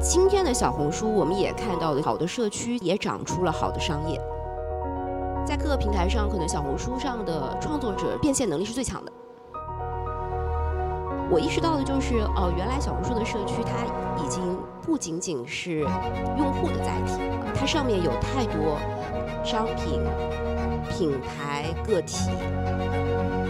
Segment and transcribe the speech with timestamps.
[0.00, 4.20] 今天的小红书，我们也看到了好的社区也长出了好的商业。
[5.44, 9.12] 在各个平台上，可能小红书上的创作者变现能力是最强的。
[11.30, 13.84] 我意识到的就是，哦，原来小红书的社区它
[14.22, 15.80] 已经不仅仅是
[16.38, 17.20] 用户的载体，
[17.54, 18.78] 它上面有太多
[19.44, 20.00] 商品、
[20.88, 22.30] 品牌、个体。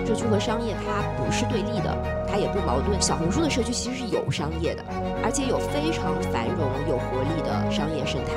[0.08, 2.98] 社区和商业它不是对立的，它也不矛盾。
[2.98, 4.82] 小红书的社区其实是有商业的，
[5.22, 8.32] 而且有非常繁荣、有活力的商业生态。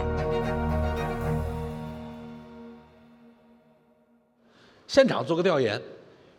[4.86, 5.82] 现场做个调研，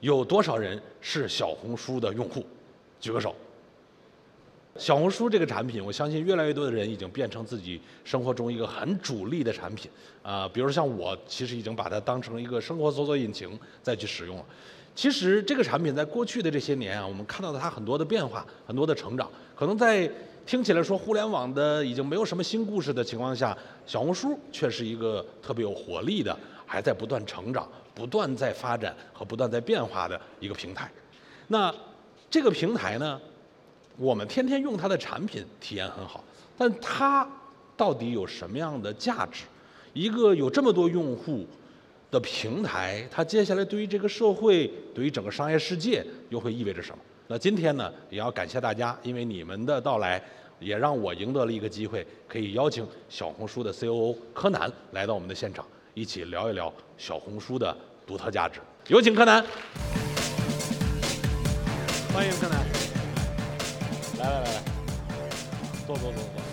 [0.00, 2.44] 有多少人是小红书的用户？
[3.00, 3.34] 举个手。
[4.76, 9.90] 小红书这个产品，我相信越来越多的人已经变成自己生活中一个很主力的产品
[10.22, 10.46] 啊。
[10.46, 14.44] 比如像我，其实已经把它当成一个生活搜索引擎再去使用了。
[14.94, 19.28] 其实这个产品在过去的这些年啊，我们看到了它很多的变化，很多的成长。
[19.56, 20.10] 可能在
[20.44, 26.36] 听起来说互联网的已经没有什么新故事的情况下，小红书却是一个特别有活力的，
[26.66, 30.90] 还在不断成长、不断在发展和不断在变化的一个平台。
[31.48, 31.74] 那
[32.28, 33.18] 这个平台呢，
[33.96, 36.22] 我们天天用它的产品，体验很好，
[36.58, 37.26] 但它
[37.76, 39.44] 到底有什么样的价值？
[39.94, 41.46] 一个有这么多用户。
[42.12, 46.98] 的平台，它接下来对于这个社会，对于整个商业世界又会意味着什么？
[47.26, 50.22] 那今天呢，也要感谢大家，因为你们的到来，
[50.60, 57.74] 也让我赢得了一个机会，可以邀请小红书的 COO 柯南来到我们的现场，一起聊一聊小红书的
[58.06, 58.60] 独特价值。
[58.88, 59.42] 有请柯南，
[62.12, 62.58] 欢迎柯南，
[64.18, 64.62] 来来来来，
[65.86, 66.51] 坐坐坐坐。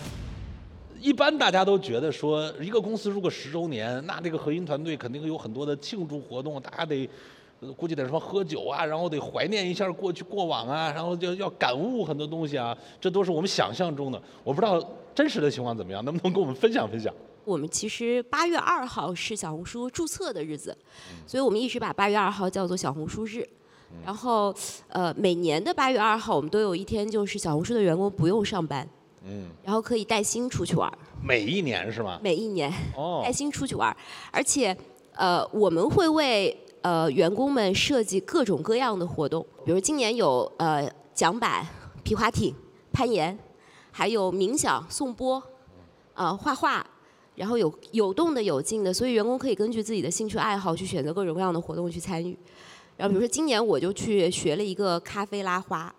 [1.02, 7.10] 一般大家都觉得说，一个公司如果十周年，那这个核心团队肯定有很多的庆祝活动，大家得
[7.78, 14.22] 估计得什么喝酒啊，然后得怀念一下过去过往啊，然后就要感悟很多东西啊，这都是我们想象中的。
[14.44, 14.82] 我不知道
[15.16, 17.14] 真实的情况怎么样，能不能跟我们分享分享？
[17.46, 20.78] 我们其实八月二号是小红书注册的日子，
[21.26, 23.48] 所以我们一直把八月二号叫做小红书日。
[24.06, 24.54] 然后，
[24.90, 28.88] 呃，每年的八月二号，我们都有一天就是小红书的员工不用上班。
[29.26, 30.92] 嗯，然后可以带薪出去玩
[31.22, 32.20] 每一年是吗？
[32.24, 33.96] 每一年，哦，带薪出去玩
[34.32, 34.76] 而且，
[35.14, 41.68] 呃，我们会为呃员工们设计各种各样的活动，比如今年有呃桨板、
[42.04, 42.56] 皮划艇、
[42.94, 43.38] 攀岩，
[43.92, 45.44] 还有冥想、颂钵，
[46.14, 46.86] 呃，画画，
[47.36, 52.38] 然后有有动的有静的，所以员工可以根据自己的兴趣爱好去选择各种各样的活动去参与。
[52.96, 55.94] 然后比如说今年我就去学了一个咖啡拉花，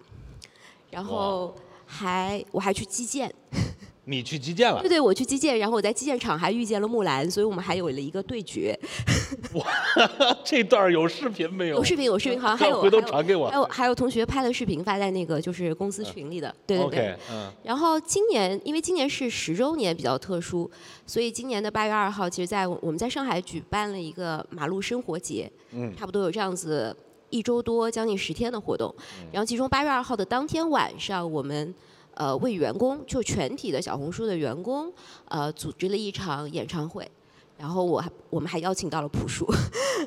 [0.90, 1.54] 然后。
[1.90, 3.32] 还我还去击剑，
[4.06, 4.80] 你去击剑了？
[4.80, 8.78] 对对，我去击剑，然后我在击剑场还遇见了木兰，所以我们还有了一个对决。
[9.54, 9.66] 哇，
[10.44, 11.76] 这段有视频没有？
[11.76, 13.48] 有视频，有视频，好像还有回头传给我。
[13.50, 17.16] 还有还有同学拍了视频发在那个就是公司群里的，对对对。
[17.32, 17.52] 嗯。
[17.64, 20.70] 然后今年因为今年是十周年比较特殊，
[21.04, 26.96] 所以今年的八月二号，其实在我们在上海举办了一个马路生活节，嗯，差不多有这样子。
[27.30, 28.94] 一周多，将近十天的活动，
[29.32, 31.74] 然后其中八月二号的当天晚上，我们
[32.14, 34.92] 呃为员工，就全体的小红书的员工，
[35.28, 37.10] 呃组织了一场演唱会，
[37.56, 39.46] 然后我还我们还邀请到了朴树，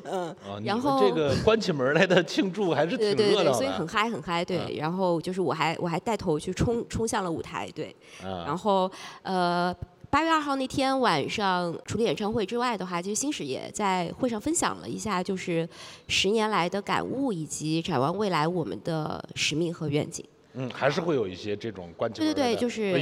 [0.04, 8.90] 嗯，然后这个关起门来的庆祝还是挺热闹的，所以很嗨很嗨，对，然后就是我还我还带头去冲冲向了舞台，对，然后
[9.22, 9.74] 呃。
[10.14, 15.68] 八月二号那天晚上，除了演唱会之外的话，其实新史也在会上分享了一下，就是
[16.06, 20.24] 十年来的感悟以及展望未来我们的使命和愿景。
[20.52, 22.92] 嗯，还是会有一些这种关对对对，就是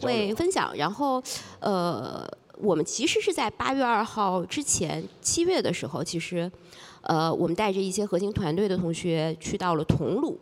[0.00, 0.74] 会分享。
[0.74, 1.22] 然后，
[1.60, 2.26] 呃，
[2.56, 6.50] 我们其实是在八月二号之前，七月的时候，其实，
[7.02, 10.34] 呃，我们带着一些核心团队的同学去到了桐庐。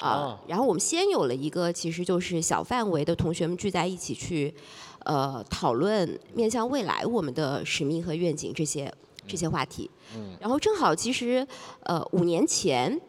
[0.00, 4.52] 啊，然后我们先有了一个，其实就是小范围的同学们聚在一起去。
[5.04, 8.92] 呃，讨论面向未来我们的使命和愿景这些
[9.26, 9.90] 这些话题。
[10.16, 10.36] 嗯。
[10.40, 11.46] 然后正好，其实
[11.84, 13.00] 呃，五年前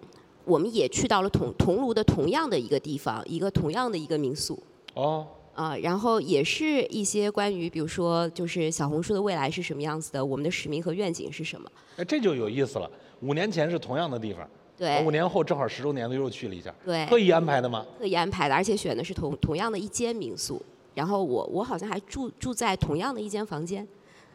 [0.44, 4.61] 我们也去到了同桐庐的同样的一个地方，一个同样的一个民宿。
[4.94, 5.25] 哦。
[5.56, 11.71] 啊，然后也是一些关于，比如说，就是小红书的未来是什么样子的，我们的使命和愿景是什么？
[11.95, 12.91] 哎，这就有意思了。
[13.21, 14.45] 五年前是同样的地方。
[14.77, 15.01] 对。
[15.06, 16.75] 五年后正好十周年的又去了一下。
[16.83, 17.06] 对。
[17.06, 17.86] 特意安排的吗？
[17.98, 20.62] 特意安排的，而且选的是同同样的一间民宿。
[20.95, 23.88] 然后我我好像还住住在同样的一间房间。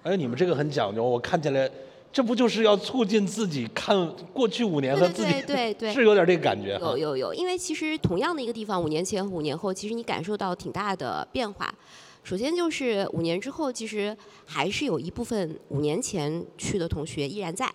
[0.05, 1.69] 哎，你们这个很讲究，我看起来，
[2.13, 6.79] 这不就是要促进自己看过去五年和自己，对对， 是有点这个感觉。
[6.81, 11.75] 有有有，因为其实同样的一个地方，五年前五年后，其实你感受到挺大的变化。
[12.23, 17.71] 首先就是五年之后，其实还是有一部分五年前去的同学依然在，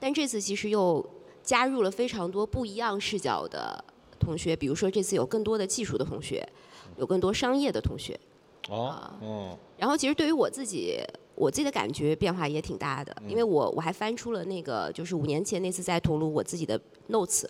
[0.00, 1.04] 但这次其实又
[1.42, 3.84] 加入了非常多不一样视角的
[4.18, 6.48] 同学，比如说这次有更多的技术的同学。
[6.96, 8.18] 有更多商业的同学，
[8.68, 9.56] 哦，嗯。
[9.78, 10.98] 然后其实对于我自己，
[11.34, 17.44] 我自己的感觉变化也挺大的，因为我我还翻出了那个就是五年前那次在桐庐我自己的 notes，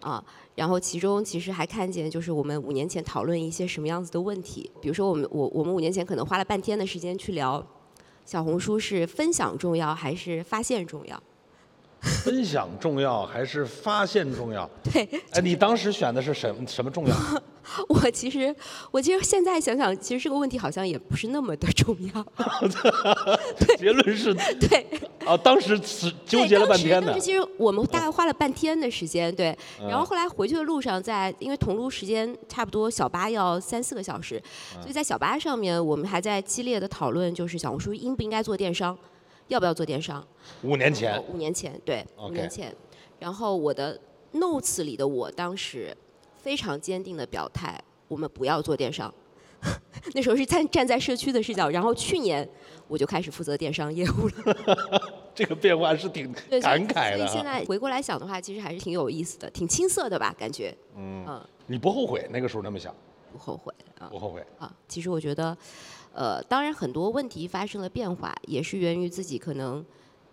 [0.00, 0.22] 啊，
[0.54, 7.64] 然后其中其实还看见就是我们五年前讨论一些什么样子的问题，比如说我们我我们五年前可能花了半天的时间去聊，
[8.26, 11.22] 小红书是分享重要还是发现重要？
[12.22, 14.68] 分享重要还是发现重要？
[14.84, 17.16] 对，哎，你当时选的是什什么重要？
[17.88, 18.54] 我其实，
[18.90, 22.26] 我其实现在想想，其实这个问题好像也不是那么的重要。
[23.78, 24.86] 结论是，对。
[25.24, 27.06] 啊，当时是纠结了半天的。
[27.06, 29.56] 当时其实我们大概花了半天的时间，对。
[29.80, 34.42] 然后后来回去的路上，在因为同路时间差不多小巴要三四个小时，
[34.80, 38.96] 所以在小巴上面我们还在激烈的讨论，就是小红书应不应该做电商。
[39.48, 40.26] 要不要做电商？
[40.62, 42.74] 五年前，五年前，对，五年前。
[43.18, 44.00] 然后我的
[44.32, 45.94] notes 里的我当时
[46.44, 49.12] 非常坚定的表态，我们不要做电商。
[50.12, 52.46] 那时候是站站在社区的视角，然后去年
[52.86, 55.02] 我就开始负责电商业务了。
[55.34, 56.30] 这个变化是挺
[56.60, 57.26] 感慨的。
[57.26, 60.34] 所以现在回过来想的话，其实还是挺有意思的，挺青涩的吧？
[60.38, 60.76] 感觉。
[60.96, 61.24] 嗯。
[61.26, 61.48] 嗯。
[61.66, 62.94] 你不后悔那个时候那么想？
[63.32, 64.06] 不后悔啊。
[64.10, 64.44] 不后悔。
[64.58, 65.56] 啊，其实我觉得。
[66.16, 69.84] 呃，当然很多问题发生了变化，也是源于自己可能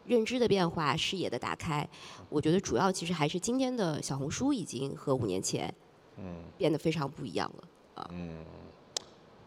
[0.05, 1.89] 认知的变化、视野的打开。
[2.29, 5.73] 我觉得主要其实还是今天的小红书已经和五年前，
[6.17, 7.63] 嗯，变得非常不一样了
[7.95, 8.09] 啊。
[8.13, 8.45] 嗯，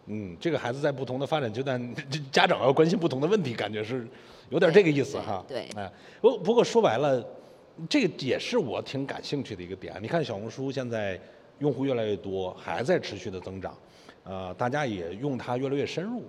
[0.06, 1.94] 嗯，这个孩子在不同的发展阶段，
[2.30, 4.06] 家长要关心不同的问题，感觉是
[4.50, 5.44] 有点这个意思哈。
[5.48, 5.90] 对，哎，
[6.20, 7.24] 不不过说白了，
[7.88, 9.96] 这个也是我挺感兴趣的一个点。
[10.02, 11.20] 你看小红书现在
[11.58, 13.76] 用户越来越多，还在持续的增长。
[14.24, 16.22] 呃，大家也用它越来越深入，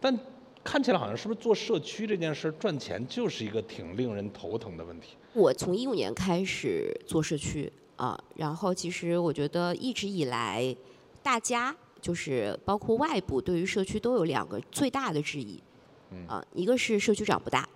[0.00, 0.18] 但
[0.64, 5.16] 看起来好像是不是做社区这件事赚钱就是一个挺令人头疼的问题。
[5.34, 10.74] 我从一五年开始做社区啊，然后其实我觉得一直以来，
[11.22, 15.62] 大家就是包括外部对于社区都有两个最大的质疑，
[16.26, 17.68] 啊，一个是社区长不大，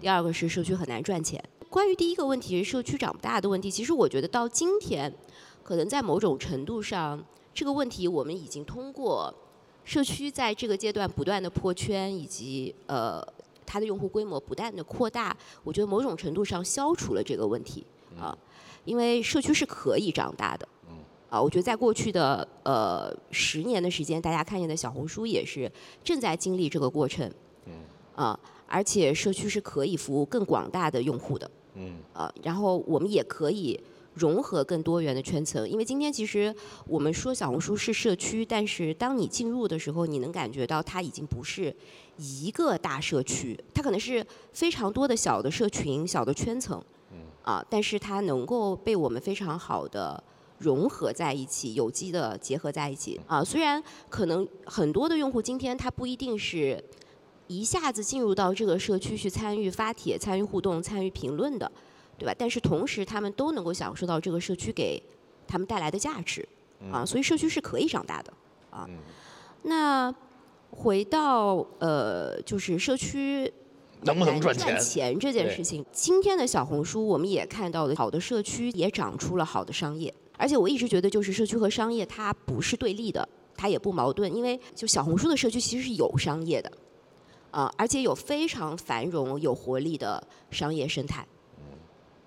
[0.00, 1.40] 第二个是社区很难赚钱。
[1.70, 5.14] 关于第一个问题，社区长不大的问题，其实我觉得到今天，
[5.62, 7.24] 可能在某种程度上。
[7.54, 9.30] 这个问题我们已经通过
[9.84, 13.22] 社区在这个阶段不断的破圈，以及呃
[13.66, 17.84] 它的用户规模不断的扩大，我觉得某种程度上消除了这个问题
[18.18, 18.34] 啊，
[18.84, 20.68] 因为社区是可以长大的。
[21.28, 25.70] 啊，我觉得在过去的呃十年的时间，大家看见的小红书也是
[26.04, 27.30] 正在经历这个过程。
[28.14, 31.50] 啊，而且社区是可以服务更广大的用户的。
[31.74, 31.96] 嗯。
[32.12, 33.80] 啊，然后我们也可以。
[34.14, 36.54] 融合更多元的圈层，因为今天其实
[36.86, 41.74] 我们说小红书是社区，但是当你进入的时候，你能感觉到它已经不是
[42.18, 46.78] 一个大社区，它可能是非常多的小的社群、小的圈层，
[47.42, 50.22] 啊，但是它能够被我们非常好的
[50.58, 56.82] 融合在一起，有机的结合在一起，啊，虽然可能很多的用户今天他不一定是
[57.48, 61.70] 一下子进入到这个社区去参与发帖、参与互动、参与评论的。
[62.18, 62.34] 对吧？
[62.38, 65.02] 但是同时，他们都能够享受到这个社区给
[65.48, 66.46] 他们带来的价值
[66.92, 68.32] 啊，所以社区是可以长大的
[68.70, 68.88] 啊。
[69.62, 70.14] 那
[70.70, 73.52] 回到呃，就是社区
[74.04, 80.12] 能不能赚钱赚钱这件事情，今天的小红书我们也看到了，好的社区也长出了好的商业。
[80.36, 86.72] 而且我一直觉得，就是社区和商业它不是对立的，它也不矛盾，因为就小红书的社区其实是有商业的
[87.50, 91.24] 啊，而且有非常繁荣、有活力的商业生态。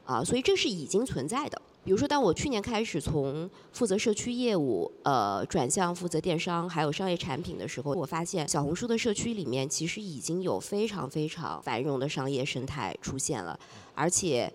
[0.06, 1.62] 啊，所以这是已经存在的。
[1.86, 13.58] 比如说，当我去年开始从负责社区业务，呃，转向负责电商还有商业产品的时候，我发现小红书的社区里面其实已经有非常非常繁荣的商业生态出现了，
[13.94, 14.52] 而且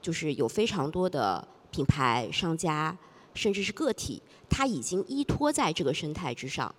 [0.00, 2.98] 就是有非常多的品牌、商家，
[3.32, 4.20] 甚至是个体，
[4.50, 6.74] 他已经依托在这个生态之上，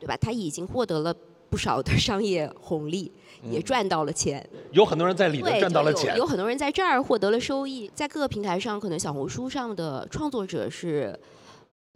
[0.00, 0.16] 对吧？
[0.16, 1.14] 他已经获得了。
[1.50, 3.10] 不少的商业红利，
[3.42, 4.46] 也赚到了钱。
[4.72, 6.16] 有很多人在里头赚到了钱。
[6.16, 7.90] 有很多人在这儿获得了收益。
[7.94, 11.18] 在各个平台上，可能小红书上的创作者是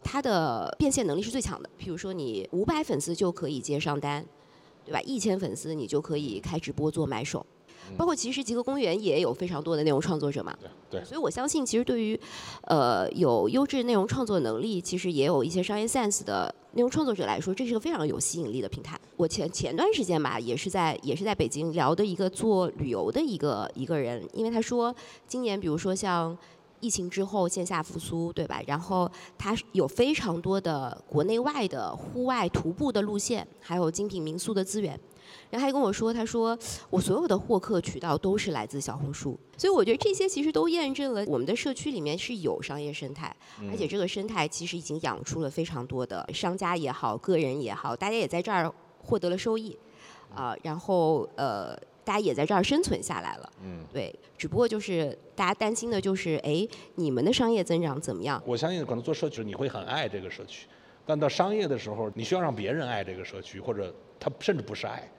[0.03, 1.69] 他的变现能力是最强的。
[1.77, 4.25] 比如说，你五百粉丝就可以接上单，
[4.85, 4.99] 对吧？
[5.01, 7.45] 一千粉丝你就可以开直播做买手。
[7.97, 10.55] 包括其实极客公园也有非常多的内容创作者嘛，
[10.89, 12.19] 对，所以我相信其实对于，
[12.63, 18.99] 呃，有优质内容创作能力，其实也有一些商业 sense 的内容创作者来说，这是个非常有吸引力的平台。
[19.15, 24.93] 我前前段时间吧，也是在也是在北京聊的一个做旅游的一个一个人，因为他说
[25.27, 26.35] 今年比如说像
[26.79, 28.61] 疫情之后线下复苏，对吧？
[28.67, 34.99] 然后它有非常多的国内外的户外徒步的路线，还有精品民宿的资源。
[35.53, 36.57] 然后还跟我说，他说
[36.89, 43.31] 我所有的获客渠道都是来自小红书，所以我觉得这些其实都验证了我们的社区里面是有商业生态，
[43.69, 49.77] 而且这个生态其实已经养出了非常多的商家也好，个人也好，大家也在这儿获得了收益，
[50.33, 51.77] 啊，然后呃。
[52.05, 58.43] 大家也在这儿生存下来了，嗯，对，只不过就是大家担心的就是，哎，你们的商业增长怎么样？
[58.45, 60.67] 我相信可能做社区你会很爱这个社区，
[61.05, 65.09] 但到商业的时候，你需要让别人爱这个社区，或者他甚至不是爱，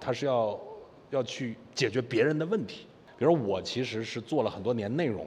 [0.00, 0.60] 他是要
[1.10, 2.86] 要去解决别人的问题。
[3.18, 5.26] 比如我其实是做了很多年内容，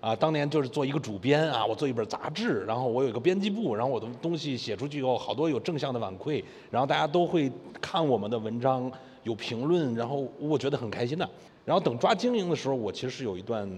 [0.00, 7.50] 啊，当年就是做一个主编啊，我做一本杂志，然后我有一个编辑部，然后我的东西写出去以后，好多有正向的反馈，然后大家都会
[7.80, 8.90] 看我们的文章。
[9.22, 11.28] 有评论，然后我觉得很开心的。
[11.62, 13.68] 然后等抓经营的时候，我其实是有一段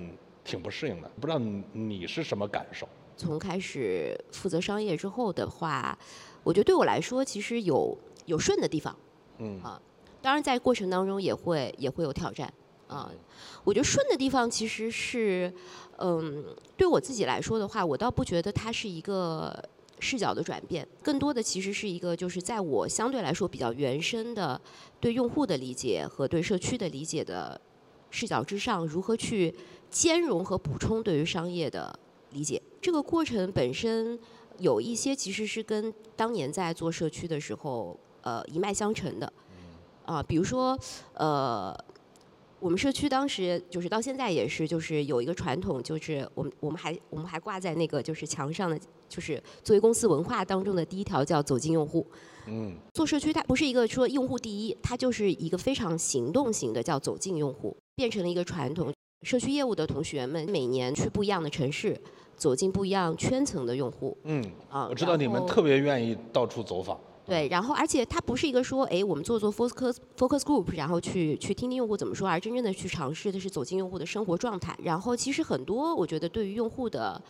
[0.45, 1.11] 挺不适应的。
[1.21, 1.39] 不知道
[1.73, 2.89] 你是什么感受？
[3.17, 5.99] 从开始负责商业之后的话，
[6.45, 8.97] 我觉得对我来说，其实有有顺的地方，
[9.39, 9.83] 嗯啊，
[10.23, 12.50] 当然在过程当中也会也会有挑战
[12.87, 13.11] 啊。
[13.64, 15.52] 我觉得顺的地方其实是，
[15.99, 16.45] 嗯，
[16.76, 19.62] 对我自己来说的话，我倒不觉得它是一个。
[20.05, 24.61] 视角的转变，更多的其实是一个，就是在我相对来说比较原生的
[24.99, 27.61] 对用户的理解和对社区的理解的
[28.11, 29.55] 视角之上，如何去
[29.88, 31.97] 兼容和补充对于商业的
[32.33, 32.61] 理解。
[32.81, 34.19] 这个过程本身
[34.59, 39.33] 有一些其实是跟当年在做社区的时候，呃，一脉相承的。
[40.12, 40.78] 啊，比如说，
[41.14, 41.76] 呃。
[42.61, 48.78] 我们社区当时就是到现在也是，就是有一个传统，就是我们我们还我们还挂在那个就是墙上的，
[49.09, 52.07] 就是作为公司文化当中的第一条叫走进用户。
[52.47, 58.92] 嗯，做社区它不是一个说用户第一，它就是一个非常行动型的叫走进用户，变成了一个传统。
[59.23, 62.00] 社区业务的同学们每年去不一样的城市，
[62.37, 64.16] 走进不一样圈层的用户。
[64.23, 64.40] 嗯，
[64.71, 66.97] 啊，我知道你们特别愿意到处走访。
[67.25, 74.76] 对，然后而且它不是一个说，哎，我们做做 focus focus group，然后去去听听用户怎么说，而真正的去尝试的是走进用户的生活状态。
[74.83, 77.23] 然后其实很多，我觉得对于用户的呃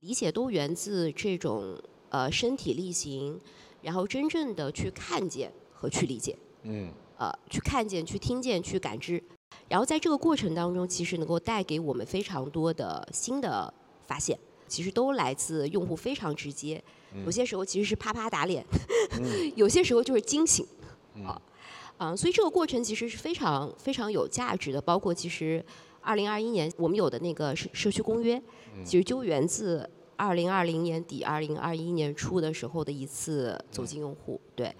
[0.00, 3.38] 理解都源自这种呃身体力行，
[3.82, 9.22] 然后真正的去看见和去理解，嗯，呃，去看见、去听见、去感知，
[9.68, 13.72] 然后在这个过程当中，其实能够带给我们非常多的新的
[14.06, 16.82] 发现，其实都来自用户非常直接。
[17.24, 18.64] 有些时候其实是啪啪打脸，
[19.54, 20.66] 有些时候就是惊醒，
[21.24, 21.40] 啊，
[21.96, 24.80] 啊，所以这个过程其实是非常非常有价值的。
[24.80, 25.64] 包括其实
[26.00, 28.42] 二零二一年我们有的那个社社区公约，
[28.84, 34.40] 其实就源自二零二零年底、二零二一年初的时候的一次走进用户。
[34.56, 34.74] 对，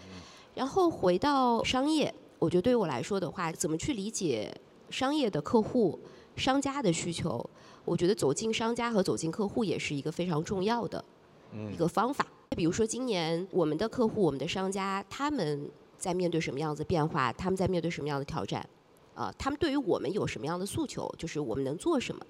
[0.55, 4.53] 然后回到商业，我觉得对于我来说的话，怎么去理解
[4.91, 5.99] 商业的客户、
[6.37, 7.49] 商家的需求？
[7.85, 11.05] 我觉得走进商家和走进客户也是一个非常重要的。
[11.73, 17.33] 一个方法，比如说今年我们的客户、我们的商家，他们在面对什么样子变化？
[17.33, 18.69] 他们在面对什么样的挑战？
[19.15, 21.09] 啊，他们对于我们有什么样的诉求？
[21.17, 22.25] 就是我们能做什么？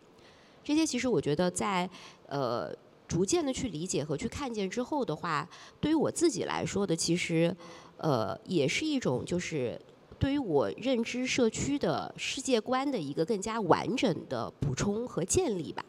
[0.62, 1.88] 这些其实我觉得在
[2.26, 2.74] 呃
[3.08, 5.48] 逐渐的去理解和去看见之后的话，
[5.80, 7.54] 对于我自己来说的，其实
[7.96, 9.80] 呃也是一种就是
[10.18, 15.84] 对于我认知社区的世界观的一个更加完整的补充和建立吧。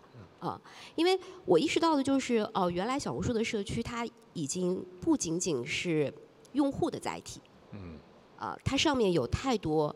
[0.45, 0.61] 啊，
[0.95, 6.13] 因为我意识到的就是，哦，原来小红书的社区它已经不仅仅是
[6.53, 7.97] 用户的载体，嗯，
[8.37, 9.95] 啊，它上面有太多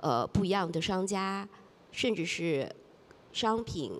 [0.00, 1.48] 呃不一样的商家，
[1.90, 2.70] 甚至是
[3.32, 3.92] 商品、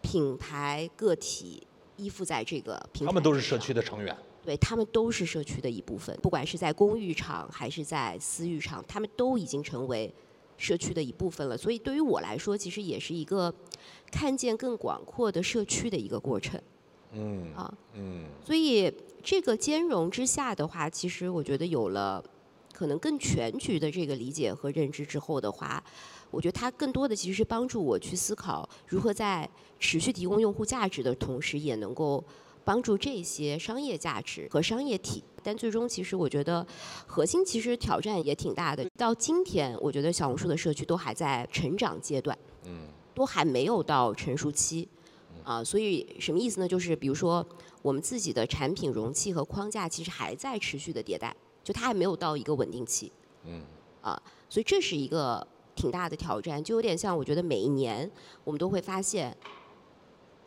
[0.00, 1.66] 品牌、个体
[1.96, 10.12] 依附在这个平台他们都是社区的成员，对他们都是社区的一部分，不管是在公寓场还是在私域场，他们都已经成为。
[10.56, 13.52] 社区的一部分了，所以对于我来说，其实也是一个
[14.10, 16.60] 看见更广阔的社区的一个过程。
[17.14, 18.92] 嗯啊嗯，所以
[19.22, 22.22] 这个兼容之下的话，其实我觉得有了
[22.72, 25.82] 可能更全局的这个理解和认知之后的话，
[26.30, 32.24] 我觉得它更多的其实是帮助我去思考如何在持续提供用户价值的同时，也能够。
[32.64, 36.64] 帮助这些商业价值和商业体，但最终其实我觉得
[37.06, 38.86] 核心其实挑战也挺大的。
[38.96, 44.88] 到今天，我觉得小红书的社区都还在成长阶段，嗯，都还没有到成熟期，
[45.42, 46.68] 啊，所以什么意思呢？
[46.68, 47.44] 就是比如说
[47.82, 53.10] 我们自己的产品容器和框架其实还在持续的迭代，就它还没有到一个稳定期，
[53.44, 53.62] 嗯，
[54.00, 58.08] 啊，所以这是一个挺大的挑战，就有点像我觉得每一年
[58.44, 59.36] 我们都会发现。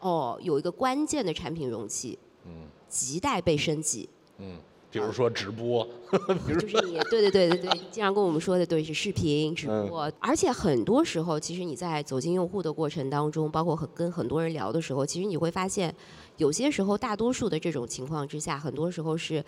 [0.06, 4.08] 哦，有一个关键的产品容器，嗯，亟待被升级，
[4.38, 4.56] 嗯，
[4.92, 5.84] 比如说直播，
[6.48, 15.92] 就是你对对对对对，经常跟我们说的对是视频直播，而且很多时候，其实你在走进用户的过程当中，包括很跟很多人聊的时候，其实你会发现，
[16.38, 19.44] 有些时候大多数的这种情况之下，很多时候是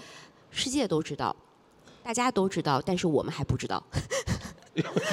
[0.49, 1.35] 世界都知道，
[2.01, 3.83] 大家都知道，但是我们还不知道。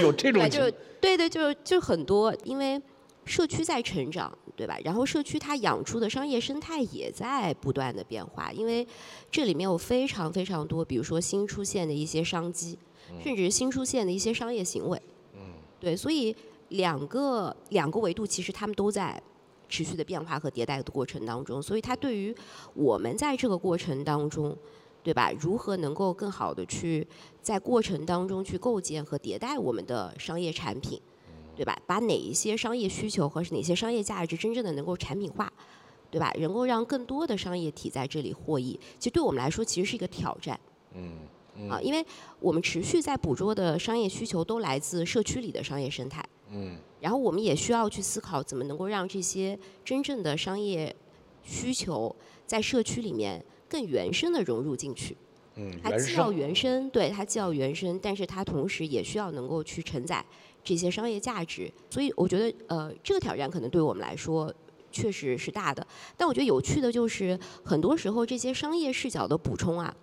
[0.00, 0.70] 有这种就
[1.02, 2.80] 对对，就就很多，因为
[3.24, 4.36] 社区在成长。
[4.56, 4.78] 对吧？
[4.84, 8.86] 然后社区它养出的商业生态也在不断的变化，因为
[9.28, 12.78] 这里面有非常非常多，比如说新出现的一些商机，
[13.20, 15.02] 甚至新出现的一些商业行为。
[15.32, 15.40] 嗯。
[15.80, 16.32] 对，所以
[16.68, 19.20] 两个两个维度其实他们都在
[19.68, 22.32] 持续的变化和迭代的过程当中，所以它对于
[22.74, 24.56] 我们在这个过程当中，
[25.02, 25.32] 对吧？
[25.40, 27.04] 如何能够更好的去
[27.42, 31.00] 在过程当中去构建和迭代我们的商业产品？
[31.56, 31.78] 对吧？
[31.86, 35.52] 把哪一些商业需求和哪些商业价值真正的能够产品化，
[36.10, 36.32] 对吧？
[36.38, 40.58] 能够让更多的商业体在这里获益，其实对我们来说其实是一个挑战。
[40.94, 41.12] 嗯。
[41.70, 42.04] 啊，因为
[42.40, 46.20] 我们持续在捕捉的商业需求都来自社区里的商业生态。
[46.50, 46.76] 嗯。
[47.00, 50.92] 然后我们也需要去思考怎么能够让这些真正的商业
[51.44, 55.16] 需求在社区里面更原生的融入进去。
[55.54, 55.70] 嗯。
[55.80, 60.24] 它既要原生，对它既要原生，但是它同时也需要能够去承载。
[60.64, 64.52] 这些商业价值，所以我觉得，呃，这个挑战可能对我们来说
[64.90, 65.86] 确实是大的。
[66.16, 69.94] 但我觉得有趣的就是，很多时候这些商业视角的补充啊，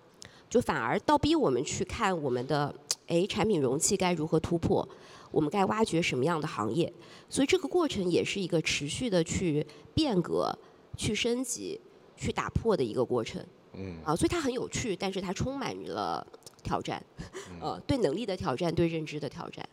[0.48, 2.72] 就反而倒逼我们去看我们的，
[3.08, 4.88] 哎，产品容器该如何突破，
[5.32, 6.92] 我们该挖掘什么样的行业。
[7.28, 10.56] 所以这个过程也是一个持续的去变革、
[10.96, 11.80] 去升级、
[12.16, 13.44] 去打破的一个过程。
[13.72, 13.96] 嗯。
[14.04, 16.24] 啊，所以它很有趣，但是它充满了
[16.62, 17.02] 挑战，
[17.60, 19.66] 呃，对能力的挑战，对认知的挑战。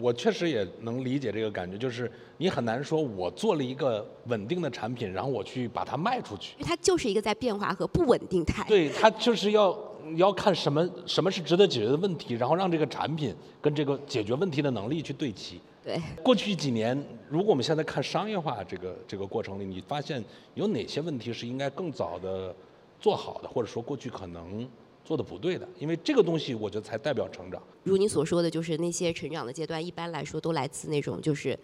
[0.00, 6.54] 我确实也能理解这个感觉，就是你很难说，我做了一个稳定的产品，然后我去把它卖出去。
[6.60, 8.64] 它就是一个在变化和不稳定态。
[8.68, 9.76] 对，它就是要
[10.16, 15.60] 要看什么什么是值得解决的问题，然后让这个产品跟这个解决问题的能力去对齐。
[15.82, 15.98] 对。
[16.22, 16.96] 过去几年，
[17.28, 20.22] 如果我们现在看商业化这个这个过程里，你发现
[20.54, 22.54] 有哪些问题是应该更早的
[23.00, 24.68] 做好的，或者说过去可能。
[25.10, 27.60] 做的不对的，因为这个东西我觉得才代表成长。
[27.82, 31.58] 如你所说的就是那些成长的阶段，一般来说都来自那种就是，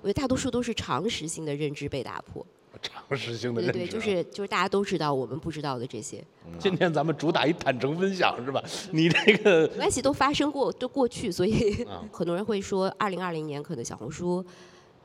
[0.00, 2.46] 我觉得大多数都是常识性的认知被打破。
[2.80, 3.78] 常识性的认知。
[3.80, 6.24] 对对，就是就是大家都知道我们不知道的这些。
[6.56, 8.62] 今天咱们主打一坦诚分享是吧？
[8.92, 14.44] 你这个关系都发生过，都过去，所以 很多人会说，二零二零年可能小红书。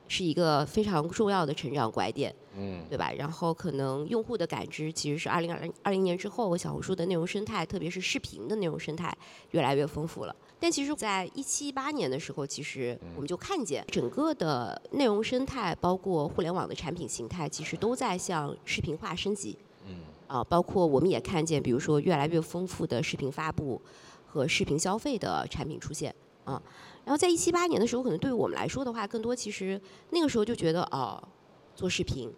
[0.07, 3.11] 是一个非常重要的成长拐点，嗯，对吧？
[3.11, 9.15] 然后可能用户的感知其实是二零二零二零年之后，小红书的内容生态，特别是视频的内容生态
[9.51, 10.35] 越来越丰富了。
[10.59, 19.57] 但其实，在一七一八年的时候，其实我们就看见整个的内容生态，包括互联网的产品形态，其实都在向视频化升级。
[19.87, 23.81] 嗯，啊，包括我们也看见，比如说越来越丰富的视频发布
[24.27, 26.13] 和视频消费的产品出现，
[26.43, 26.61] 啊。
[27.05, 31.21] 然后在一七八年的时候，可能对于我们来说的话，更多其实那个时候就觉得哦，
[31.75, 32.33] 做视频，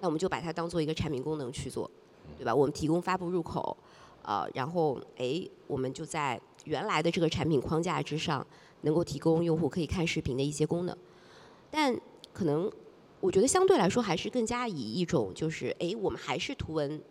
[0.00, 1.90] 那我们就把它当做一个产品功能去做，
[2.38, 2.54] 对吧？
[2.54, 3.76] 我们提供发布入口，
[4.22, 8.46] 呃，然后哎，我们就在原来的这个产品框架之上，
[8.82, 10.96] 能够提供用户可以看视频的一些功能。
[11.70, 11.98] 但
[12.32, 12.70] 可能
[13.20, 17.02] 我觉得相对来说还是更加以一种就是哎，我们还是图文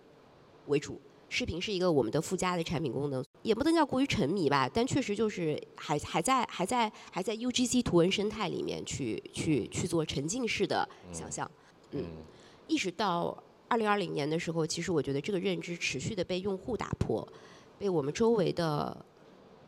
[0.67, 1.01] 为主。
[1.27, 11.49] 视频是一个我们的附加的产品功能，也不能叫过于沉迷吧，但确实就是还还在还在还在 UGC 图文生态里面去去去做沉浸式的想象，
[11.91, 12.03] 嗯，
[12.67, 17.27] 一直到二零二零年的时候，其实我觉得这个认知持续的被用户打破，
[17.77, 19.05] 被我们周围的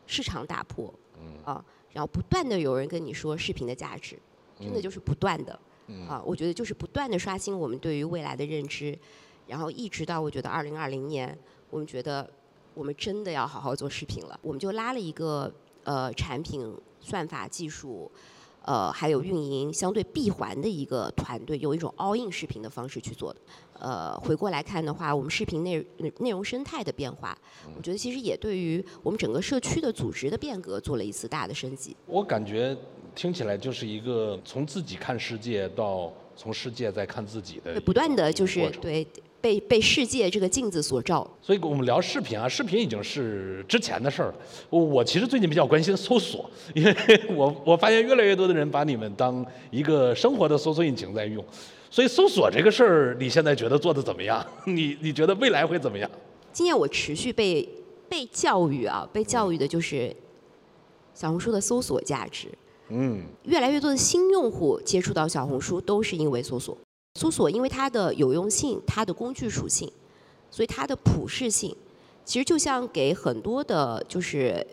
[0.06, 4.18] 市场打破，嗯啊，然后不断的有人跟你说视频的价值，
[4.58, 5.52] 真的就是不断的，
[6.08, 8.98] 啊，我觉得就是不断的刷新我们对于未来的认知，
[9.46, 11.38] 然后一直到我觉得二零二零年。
[11.68, 12.30] 我们觉得，
[12.76, 14.38] 我们真的要好好做视频了。
[14.42, 15.50] 我们就拉了一个
[15.82, 18.10] 呃产品、算法、技术，
[18.62, 23.40] 呃还有运营相对闭环的一个团队，用一种 all in 视频的方式去做的。
[23.78, 25.82] 呃，回过来看的话，我们视频内
[26.18, 27.36] 内容生态的变化，
[27.74, 31.96] 我觉得其实也对于我们整个社区的组织的变革做了一次大的升级。
[32.04, 32.76] 我感觉
[33.14, 39.06] 听起来就是一个从自己看世界到从世界再看自己的，不断的就是对。
[39.46, 44.34] 被被世界这个镜子所照，所以我们聊视频啊，视频已经是之前的事儿了。
[44.70, 46.96] 我其实最近比较关心搜索，因为
[47.32, 51.44] 我我发现越来越多的人把你们当一个生活的搜索引擎在用，
[51.88, 54.44] 所以搜索这个事儿，你现在觉得做的怎么样？
[54.66, 56.10] 你你觉得未来会怎么样？
[56.52, 57.68] 今年我持续被
[58.08, 60.12] 被教育啊，被教育的就是
[61.14, 62.48] 小红书的搜索价值。
[62.88, 66.76] 嗯，越来越多的新用户接触到小红书都是因为搜索。
[67.16, 69.90] 搜索因为它的有用性，它的工具属性，
[70.50, 71.74] 所以它的普适性，
[72.26, 74.64] 其实就像给很多的，就是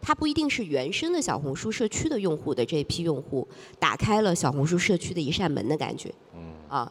[0.00, 3.46] 它不一定是原生的小红书社区的用户的这批用户，
[3.78, 6.10] 打开了小红书社区的一扇门的感觉。
[6.34, 6.40] 嗯。
[6.70, 6.90] 啊，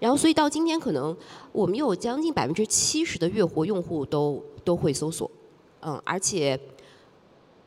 [0.00, 1.16] 然后所以到今天，可能
[1.52, 5.30] 我们有将近百分之七十的月活用户都都会搜索，
[5.82, 6.58] 嗯，而且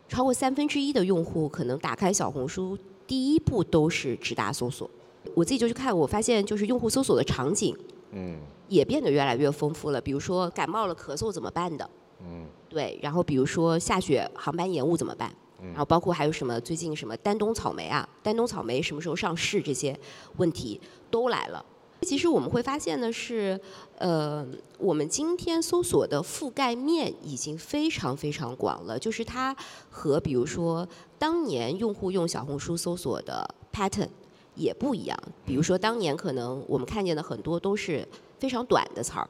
[0.09, 4.89] 超过三分之一的用户可能打开小红书第一步都是直达搜索。
[5.35, 7.75] 我自己就去看，我发现就是用户搜索的场景。
[8.11, 8.39] 嗯。
[8.69, 11.89] 也变得越来越丰富了，比如说感冒了咳嗽怎么办的，
[12.21, 19.99] 嗯，对，然后比如说下雪航班延误怎么办，然后包括还有什么最近什么丹东草莓啊，丹东草莓什么时候上市这些
[20.37, 20.79] 问题
[21.09, 21.65] 都来了。
[22.03, 23.59] 其实我们会发现的是，
[23.97, 24.45] 呃，
[24.77, 29.55] 我们今天搜索的覆盖面已经非常非常广了，就是它
[29.89, 34.09] 和比如说当年用户用小红书搜索的 pattern
[34.59, 35.17] 也不一样。
[35.43, 38.07] 比如说当年可能我们看见的很多都是。
[38.39, 39.29] 非常短的词儿，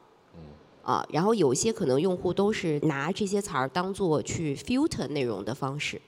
[0.84, 6.00] 啊，然后有一些可能用户都是拿这些词儿当做去 filter 内容的方式，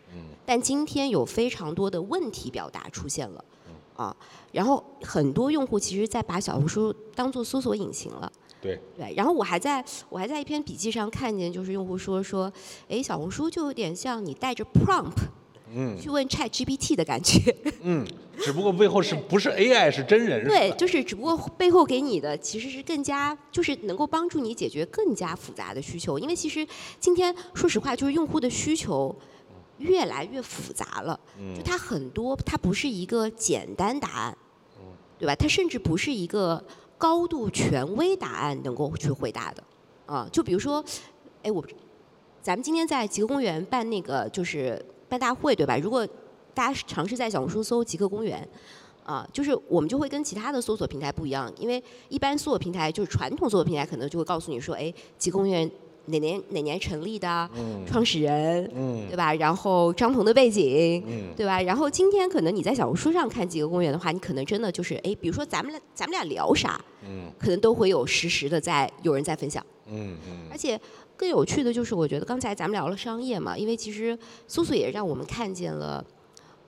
[0.47, 3.45] 但今天有非常多的问题表达出现了，
[3.97, 4.17] 啊，
[4.53, 8.31] 然后很多用户其实在把小红书当做搜索引擎了，
[8.61, 12.53] 对，对，然后我还在我还在一篇笔记上看见，就是用户说说，
[12.89, 15.27] 哎，小红书就有点像你带着 prompt。
[15.75, 17.41] 嗯，去问 Chat GPT 的感觉。
[17.81, 18.07] 嗯，
[18.39, 20.45] 只不过背后是不是 AI 是真人？
[20.45, 26.19] 对，就是只不过背后给你的其实是更加，就是能够帮助你解决更加复杂的需求。
[26.19, 26.67] 因为其实
[26.99, 29.15] 今天说实话，就是用户的需求
[29.79, 31.19] 越来越复杂了。
[31.39, 34.37] 嗯，就它很多，它不是一个简单答案，
[35.19, 35.35] 对吧？
[35.35, 36.65] 它甚至不是一个
[36.97, 39.63] 高度权威答案能够去回答的。
[40.07, 40.85] 啊，就比如说，
[41.43, 41.65] 哎，我
[42.41, 44.85] 咱们今天在极客公园办那个就是。
[45.13, 45.77] 办大会对吧？
[45.77, 46.09] 如果
[46.55, 48.47] 大家尝试在小红书搜“极客公园”，
[49.05, 55.71] 啊，就是我们就会跟其他的搜索平台不一样，因为一般搜索平台就是传统搜索平台可能就会告诉你说，哎，极客公园
[56.07, 57.49] 哪年哪年成立的，
[57.87, 58.69] 创始人，
[59.09, 59.33] 对吧？
[59.35, 61.03] 然后张鹏的背景，
[61.37, 61.63] 对吧？
[61.63, 66.81] 然后今天可能你在小红书上看极客公园的话，你可能真的就是，哎，比如说咱们俩咱们俩聊啥，
[67.39, 70.17] 可能都会有实时的在有人在分享，嗯
[70.51, 70.79] 而且。
[71.15, 76.05] 更有趣的就是，我觉得刚才咱们聊了商业嘛，因为其实搜索也让我们看见了，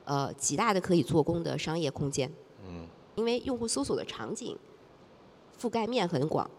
[0.04, 2.30] 呃，极大的可以做工的商业空间。
[2.66, 2.86] 嗯。
[3.16, 4.56] 因为用户搜索的场景
[5.60, 6.50] 覆盖面很广，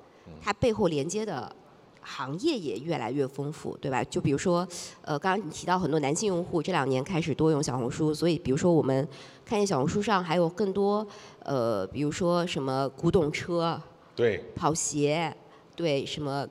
[0.42, 1.54] 它背后连接的
[2.02, 4.04] 行业也越来越丰富，对吧？
[4.04, 4.68] 就比如说，
[5.02, 9.08] 呃，刚刚你提到很多男性用户这两年开始多用小红书，所以比如说我们
[9.46, 11.06] 看见小红书上还有更多，
[11.44, 13.82] 呃，比如说什么古董车，
[14.16, 15.36] 对，跑鞋，
[15.76, 16.48] 对，什么。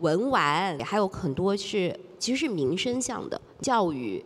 [0.00, 4.22] 文玩还有很多是其实是民生向的教育、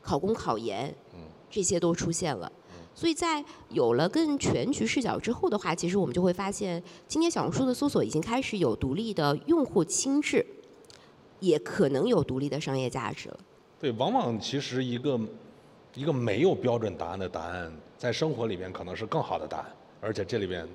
[0.00, 0.92] 考公考研，
[1.50, 2.50] 这些都出现了。
[2.94, 10.46] 所以在有了更全局视角之后的话，其实我们就会发现，今天小红书的搜索已经开始有独立的用户心智，
[11.40, 13.38] 也可能有独立的商业价值了。
[13.80, 15.20] 对，往往其实一个
[15.94, 19.66] 一个没有标准答案的答案，在生活里面可能是更好的答案，
[20.00, 20.66] 而且这里边。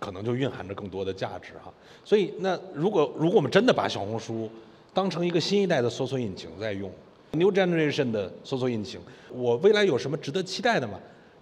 [0.00, 4.48] 可能就蕴含着更多的价值哈，所以那如果如果我们真的把小红书
[4.94, 6.88] 当成一个新一代的搜索引擎在用
[7.32, 9.00] ，New Generation 的搜索引擎，
[9.32, 10.98] 我未来有什么值得期待的吗？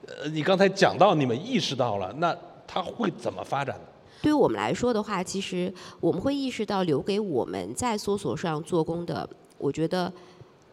[0.06, 3.82] 呃，你刚才讲到你们意识到了，那它会怎么发展呢？
[4.22, 10.12] 对于我们来说的话，其实我们会意识到留给我们在搜索上做工的，我觉得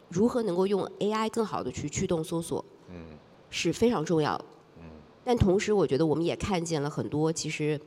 [0.09, 3.17] 如何能够用 AI 更好的去驱动搜索，嗯，
[3.49, 4.45] 是非常重要的。
[4.77, 4.83] 嗯。
[5.23, 7.79] 但同时，我觉得我们也看见了很多其实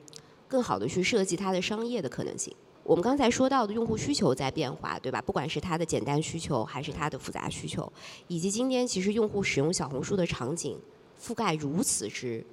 [0.46, 2.54] 更好的去设计它的商业的可能性。
[2.86, 5.20] 我们刚才说到的用户需求在变化，对吧？
[5.20, 7.92] 不管是它的简单需求，还是它的复杂需求，
[8.28, 10.78] 以及今天其实用户使用小红书的场景
[11.20, 12.46] 覆盖如此之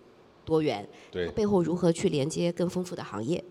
[0.43, 3.43] 多元，对，背后如何去连接更丰富的行业，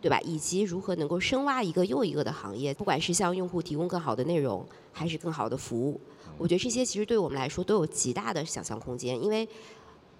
[0.00, 0.20] 对吧？
[0.20, 6.00] 以及如何能够深挖一个又一个的行业，不管是向用户提供更好的内容，还是更好的服务，
[6.38, 9.48] 我觉得这些其实对我们来说都有极大的想象空间，因为。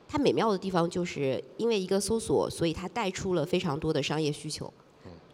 [0.07, 4.73] 它美妙的地方就是因为一个搜索，所以它带出了非常多的商业需求，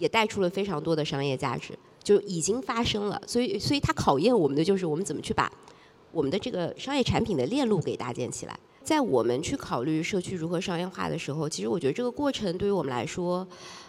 [0.00, 3.22] 也带出了非常多的商业价值，就已经发生了。
[3.24, 5.48] 所以，所以它考验我们的就是我们怎么去把
[6.10, 8.58] 我们的这个商业产品的链路给搭建起来。
[8.82, 13.46] 在我们去考虑社区如何商业化的时候，其实我觉得这个过程对于我们来说，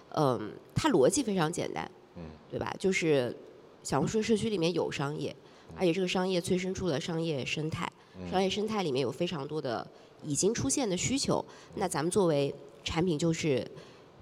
[0.10, 2.72] 嗯，它逻辑非常简单，嗯对吧？
[2.78, 3.36] 就是
[3.82, 5.36] 小红书社区里面有商业，
[5.76, 7.92] 而且这个商业催生出了商业生态，
[8.30, 9.88] 商业生态里面有非常多的。
[10.24, 11.44] 已经出现的需求，
[11.74, 13.68] 那咱们作为产品就是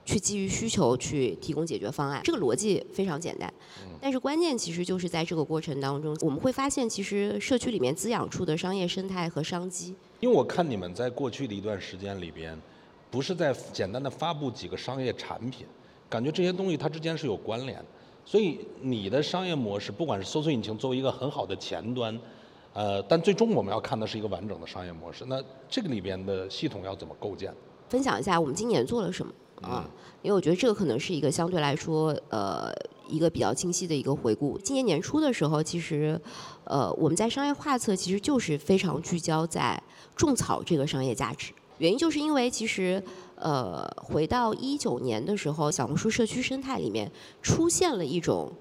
[0.10, 3.54] 去基于需求去提供解决方案，这个逻辑非常简单。
[4.02, 9.94] 但是关键其实就是在这个过程当中，我们会发现其实社区里面滋养出的商业生态和商机。
[10.20, 12.60] 因为我看你们在过去的一段时间里边，
[13.12, 15.68] 不是在简单的发布几个商业产品，
[16.10, 17.86] 感觉这些东西它之间是有关联的。
[18.26, 22.20] 所以你的商业模式，不管是搜索引擎作为一个很好的前端，
[22.74, 25.26] 呃，但最终我们要看的是一个完整的商业模式。
[25.28, 27.54] 那这个里边的系统要怎么构建？
[27.90, 29.90] 分享一下我们今年做了什么啊？
[30.22, 32.72] 因为我觉得这个可能是一个相对来说，呃，
[33.08, 34.58] 一个比较清晰的一个回顾。
[34.60, 36.20] 今年年初的时候，其实，
[36.64, 39.82] 呃，我们在商业画册其实就是非常聚焦在
[40.16, 41.54] 种草这个商业价值。
[41.78, 43.02] 原因就是因为其实。
[43.42, 47.10] 呃，回到一九年的时候，小红书社区生态里面
[47.42, 48.52] 出现了一种，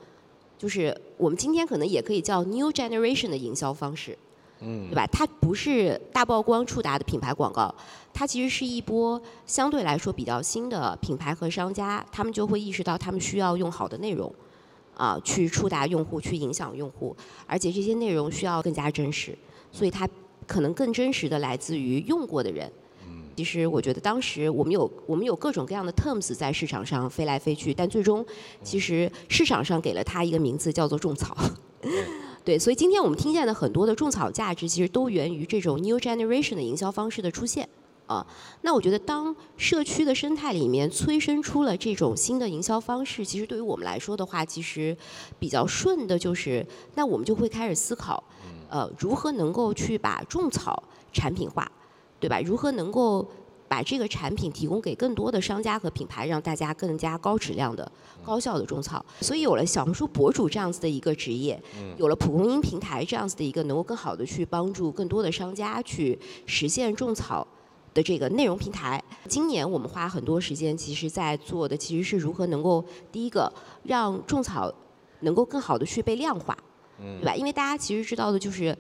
[0.57, 4.17] 就是我们今天可能也可以叫 new generation 的营销方式，
[4.61, 5.07] 嗯，对吧？
[5.07, 7.75] 它不是大曝光触达的品牌广告，
[8.13, 14.35] 它其实是一波相对来说比较新的品牌和商家，他们就会意识到他们需要用好的内容，
[14.97, 17.17] 啊，去触达用户，去影响用户，
[17.47, 19.37] 而且这些内容需要更加真实，
[19.71, 20.09] 所以它
[20.47, 22.71] 可能更真实的来自于用过的人。
[23.37, 28.27] 其实我觉得当时我们有我们有各种各样的 terms 在市场上飞来飞去，但最终
[28.65, 31.37] 其实市场上给了它一个名字叫做种草。
[32.49, 37.69] 对，所以今天我们听见的很多的种草价值，其实都源于这种 new generation 的营销方式的出现
[38.07, 38.27] 啊。
[38.63, 44.97] 那我觉得当社区的生态里面催生出了这种新的营销方式，其实对于我们来说的话，其实
[45.39, 48.25] 比较顺的就是，那我们就会开始思考，
[48.71, 50.83] 呃，如何能够去把种草
[51.13, 51.71] 产品化。
[52.21, 52.41] 对吧？
[52.41, 53.25] 如何能够
[53.69, 57.91] 把这个产品提供给更多的商家和品牌，让大家更加高质量的、
[58.25, 59.05] 高效的种草？
[59.21, 61.63] 所以有了小红书博主这样子的一个职业，
[61.99, 67.47] 有了蒲公英平台这样子的一个能够更好的去帮助更多的商家去实现种草
[67.93, 69.03] 的这个内容平台。
[69.27, 73.53] 今年我们花很多时间，其实在做的其实是如何能够第一个
[73.83, 74.73] 让种草
[75.21, 76.57] 能够更好的去被量化，
[76.99, 77.37] 对吧？
[77.37, 78.77] 因为大家其实知道的就是，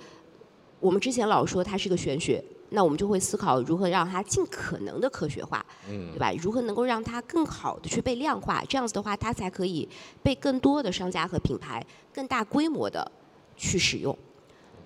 [0.80, 2.42] 我们之前老说它是个玄学。
[2.70, 6.30] 那我们就会思考如何让它尽可能的科学化，对吧？
[6.40, 8.62] 如何能够让它更好的去被量化？
[8.68, 9.88] 这样子的话，它才可以
[10.22, 13.10] 被更多的商家和品牌更大规模的
[13.56, 14.16] 去使用，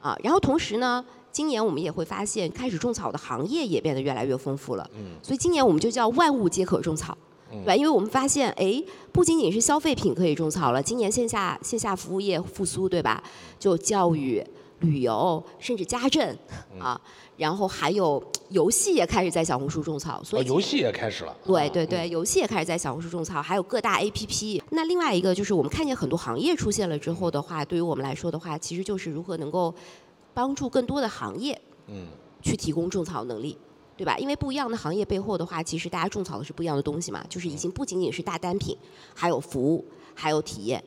[0.01, 0.17] 啊。
[0.23, 4.89] 然后同时呢，今年我们也会发现，开始种草的行业也变得越来越丰富了。
[5.21, 7.19] 所以今年我们就叫万物皆可种草，
[7.51, 7.75] 对吧？
[7.75, 13.21] 因为我们发现，哎，不仅仅是消费品可以种草了，今年线下线下服务业复苏，对吧？
[13.59, 14.45] 就教育。
[14.83, 16.37] 旅游，甚至家政，
[16.79, 17.01] 啊，
[17.37, 21.35] 然后还有游戏也开始在小红书种草，所以游戏也开始了。
[21.45, 24.63] 对对对，游戏也开始在小红书种草，还有各大 APP。
[24.71, 29.75] 那另外一个就是我们看见很多行业出现了之后的话，对于我们来说的话，其实就是如何能够
[30.35, 32.07] 帮助更多的行业，嗯，
[32.43, 33.57] 去提供种草能力，
[33.97, 34.19] 对吧？
[34.19, 38.77] 因为不一样的行业背后的话，其实大家种草的是不一样的东西嘛，就是已经不仅仅是大单品，
[39.15, 40.83] 还有服务，还有体验。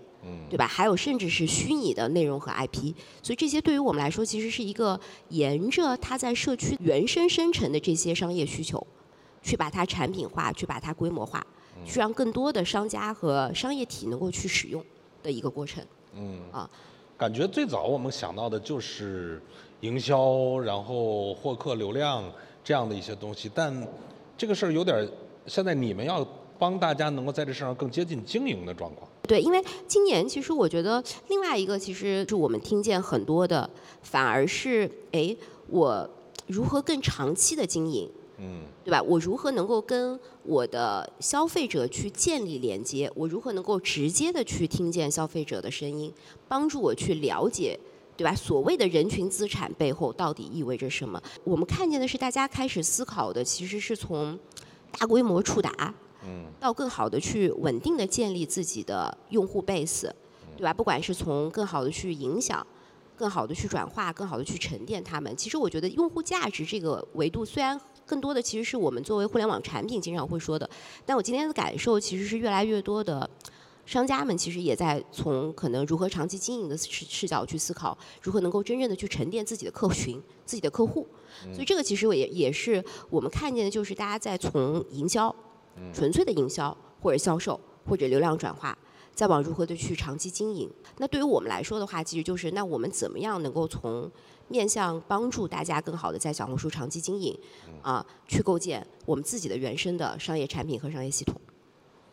[0.49, 0.65] 对吧？
[0.67, 8.85] 还有甚至是虚拟的内容和 IP，所以这些对于我们来说，其实是一个沿着它在社区原生生成的这些商业需求，
[9.41, 11.45] 去把它产品化，去把它规模化，
[11.85, 14.83] 去让更多的商家和商业体能够去使用
[15.21, 15.83] 的一个过程。
[16.13, 16.69] 嗯啊，
[17.17, 19.41] 感觉最早我们想到的就是
[19.81, 22.23] 营销，然后获客流量
[22.63, 23.87] 这样的一些东西，但
[24.37, 25.07] 这个事儿有点
[25.45, 26.25] 现在你们要
[26.57, 29.07] 帮大家能够在这事上更接近经营的状况。
[29.27, 33.69] 对，因为今年其实我觉得另外一个，其实是我们听见很多的，
[34.01, 35.35] 反而是哎，
[35.67, 36.09] 我
[36.47, 39.01] 如何更长期的经营，嗯，对吧？
[39.01, 43.11] 我如何能够跟我的消费者去建立连接？
[43.15, 46.13] 我如何能够直接的去听见消费者的声音，
[46.47, 47.79] 帮助我去了解，
[48.15, 48.35] 对吧？
[48.35, 51.19] 所谓的人群资产背后到底意味着什么？
[51.43, 54.37] 我们看见的是大家开始思考的，其实是从
[54.99, 55.93] 大规模触达。
[56.25, 60.09] 嗯，到更好的去稳定的建立自己的用户 base，
[60.57, 60.73] 对吧？
[60.73, 62.65] 不管是从更好的去影响，
[63.15, 65.35] 更好的去转化，更好的去沉淀他们。
[65.37, 70.69] 其实我觉得用户价值这个维度，虽然更多的其实是我们作为互联网产品经常会说的，
[71.05, 73.29] 但我今天的感受其实是越来越多的
[73.85, 81.05] 商家们其实也在从可能如何长期经营的视视角去思考，如何能够真正的去沉淀自己的客群、自己的客户。
[81.53, 85.33] 所以这个其实我也也是我们看见的，就是大家在从营销。
[85.93, 88.77] 纯粹的营销或者销售或者流量转化，
[89.13, 90.69] 再往如何的去长期经营。
[90.97, 94.09] 那对于我们来说的话，其实就是那我们怎么样能够从
[94.47, 97.37] 面向帮助大家更好的在小红书长期经营，
[97.81, 101.35] 啊，去构建我们自己的原生的商业产品和商业系统，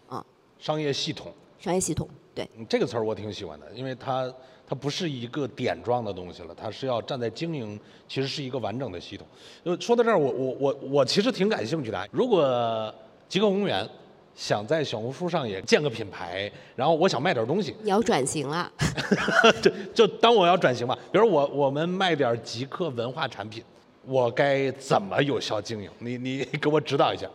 [0.08, 0.24] 啊，
[0.58, 4.32] 商业系统，商业系统，对，这个词儿我挺喜欢的，因为它
[4.66, 9.26] 它不是一个点状的东西了，它是要站在经营，其实是一个完整的系统。
[9.64, 12.94] 呃，说到这儿，我我我我其实挺感兴趣的，如果。
[13.32, 13.88] 极客公园
[14.34, 17.74] 想在小红书上也建个品牌，然后我想卖点东西。
[17.80, 18.70] 你要转型了？
[19.62, 20.94] 就就当我要转型吧。
[21.10, 23.64] 比如我我们卖点极客文化产品，
[24.04, 25.90] 我该怎么有效经营？
[25.98, 27.26] 你你 给我指导一下。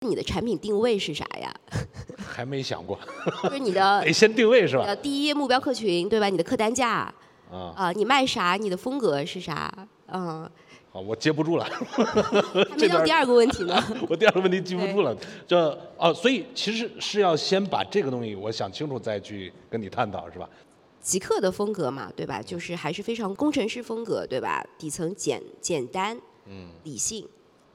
[0.00, 1.54] 你的产品定位是啥呀？
[2.26, 2.98] 还没想过。
[3.42, 4.94] 就是你的得先定位是吧？
[4.96, 6.30] 第一目标客群对吧？
[6.30, 7.12] 你的客单价
[7.52, 8.54] 啊啊，你卖啥？
[8.58, 9.70] 你的风格是啥？
[10.10, 10.50] 嗯。
[10.98, 11.64] 好，我接不住了。
[11.64, 13.80] 还没 到第二个问题呢。
[14.10, 15.16] 我第二个问题记不住了。
[15.46, 15.56] 就
[15.96, 20.50] 哦，所以其实是要先把这个东西我想清楚，再去跟你探讨，是吧？
[21.00, 22.42] 极客的风格嘛，对吧？
[22.42, 24.66] 就是还是非常工程师风格，对吧？
[24.76, 27.24] 底层简简单，嗯，理性，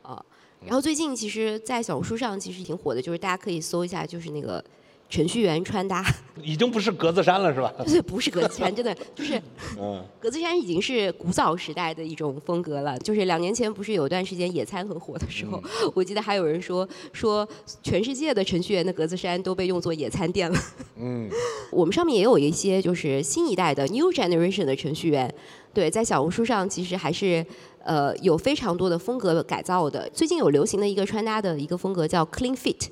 [0.02, 0.24] 啊。
[0.66, 4.64] 然后最近其实，在小红书上其实挺火的，就是大家可以搜一下，就是那个
[5.10, 6.04] 程序员穿搭，
[6.42, 7.72] 已经不是格子衫了，是吧？
[7.86, 9.42] 对，不是格子衫，真的 就是，
[9.80, 12.98] 嗯，格子衫已经是古早时代的一种风格了。
[13.00, 15.62] 就是两年前不是有段时间野餐很火的时候，
[15.94, 17.48] 我记得还有人说说
[17.84, 20.60] 全世界的程序员的格子衫都被用作野餐垫了。
[20.98, 21.30] 嗯，
[21.72, 25.34] 我们上面也有一些就是新一代的 New Generation 的程序员，
[25.74, 27.46] 对，在小红书上其实还是。
[27.86, 30.10] 呃，有非常多的风格改造的。
[30.12, 32.88] 最近有流行的一个穿搭的一个风格叫 clean fit。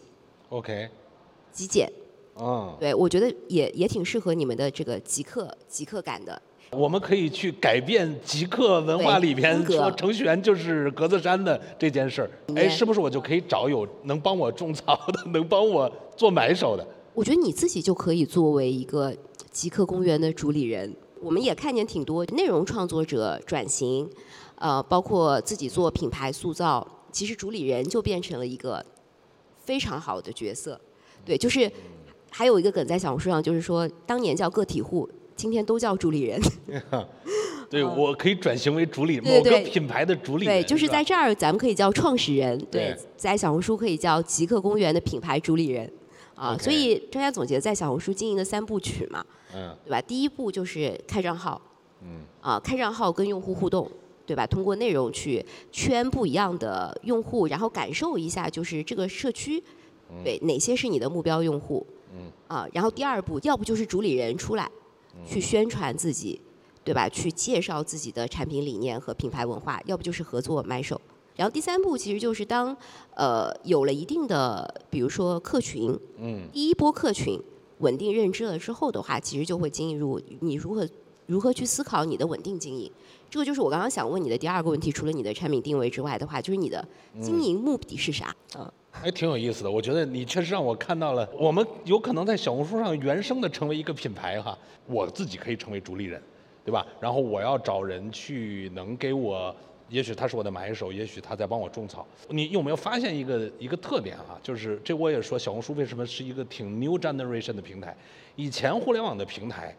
[0.49, 0.89] OK。
[1.53, 1.89] 极简。
[2.41, 2.75] 嗯。
[2.79, 6.41] 对，我觉得也也挺适合你们的这个极客极客感的。
[6.71, 12.31] 我们可以去改变极客文化里边说程序员就是格子衫的这件事儿。
[12.55, 16.87] 哎，是不是我就可以找有能帮我种草的， 能帮我做买手的？
[17.13, 19.13] 我觉得你自己就可以作为一个
[19.51, 20.95] 极客公园的主理人。
[21.21, 24.09] 我们也看见挺多内容创作者转型。
[24.55, 28.85] 呃，包括自己做品牌塑造，其实主理人就变成了一个
[29.57, 30.79] 非常好的角色。
[31.25, 31.69] 对，就是
[32.31, 36.41] 还有一个梗在小红书上，就是说当年叫个体户，今天都叫主理人。
[37.69, 40.45] 对，我可以转型为主理，某个品牌的主理。
[40.45, 42.57] 对，就是在这儿，咱们可以叫创始人。
[42.71, 45.91] 对，在小红书可以叫极客公园的品牌主理人。
[46.33, 50.01] 啊，所以专家总结在小红书经营的三部曲嘛，嗯，对吧？
[50.01, 51.61] 第一步就是开账号，
[52.01, 53.89] 嗯，啊，开账号跟用户互动。
[54.23, 54.47] 对吧？
[54.47, 59.61] 通过内容去圈不一样的用户，然后感受一下，就是这个社区，
[60.23, 61.85] 对哪些是你的目标用户，
[62.47, 64.69] 啊，然后第二步，要不就是主理人出来，
[65.25, 66.41] 去宣传自己，
[66.83, 67.07] 对吧？
[67.07, 70.99] 去介绍自己的产品理念和品牌文化，要不就是合作买手。
[71.37, 72.75] 然后第三步，其实就是当
[73.15, 77.41] 呃有了一定的，比如说客群，嗯，第一波客群
[77.79, 80.87] 稳定认知了之后的话，其实就会进入你如何
[81.25, 82.91] 如何去思考你的稳定经营。
[83.29, 86.85] 这个就是我刚刚想问你的第二个问题，除了你的产品定位之外的话，就是你的
[87.21, 88.35] 经营目的是啥？
[88.57, 89.71] 嗯，还挺有意思的。
[89.71, 96.21] 我觉得你确实让我看到了，我们有可能在小红书上原生的成为一个品牌哈，我自己可以成为主理人，
[96.65, 96.85] 对吧？
[96.99, 99.55] 然后我要找人去能给我，
[99.89, 102.05] 也许他是我的买手，也许他在帮我种草。
[102.29, 104.39] 你有没有发现一个一个特点哈？
[104.43, 107.95] 就是这我也说小红书为什么是一个挺 new generation 的平台？
[108.35, 109.75] 以前互联网的平台。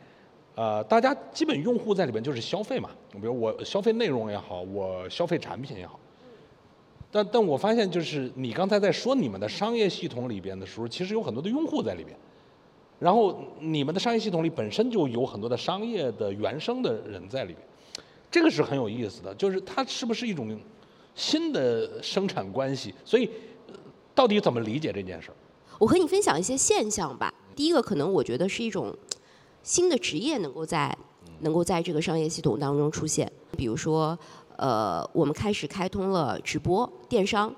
[0.54, 5.98] 呃，大家基本用户在里边就是消费嘛，比如我消费内容也好，我消费产品也好。
[7.12, 12.18] 但但我发现就是你刚才在说你们的商业系统里边的时候，其实有很多的用户在里边。
[12.98, 17.58] 然后你们的商业系统里本身就有很多的商业的原生的人在里边，
[18.30, 20.58] 这个是很有意思的，就是它是不是一种
[21.14, 22.94] 新的生产关系？
[23.04, 23.28] 所以
[24.14, 25.34] 到底怎么理解这件事儿？
[25.78, 27.32] 我和你分享一些现象吧。
[27.54, 28.96] 第一个可能我觉得是一种。
[29.64, 30.92] 新的职业能够在
[31.42, 34.18] 能够在这个商业系统当中出现，比如说，
[34.56, 37.54] 呃，我们开始开通了直播电商，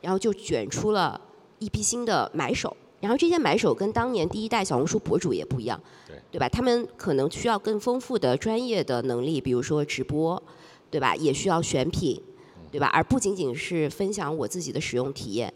[0.00, 1.20] 然后就卷出了
[1.58, 6.48] 一批新的买手，然后这些买手跟当年第一代小红书博主也不一样，对对吧？
[6.48, 10.42] 他们可能需要更丰富的专业的能力，比如说直播，
[10.90, 11.14] 对吧？
[11.16, 12.20] 也需要选品，
[12.70, 12.88] 对吧？
[12.92, 15.52] 而不仅仅是分享我自己的使用体验，